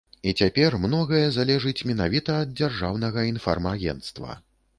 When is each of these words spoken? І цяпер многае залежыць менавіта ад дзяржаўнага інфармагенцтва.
І 0.29 0.31
цяпер 0.43 0.77
многае 0.85 1.21
залежыць 1.35 1.85
менавіта 1.91 2.39
ад 2.47 2.57
дзяржаўнага 2.61 3.27
інфармагенцтва. 3.35 4.41